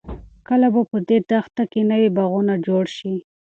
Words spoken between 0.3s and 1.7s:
کله به په دې دښته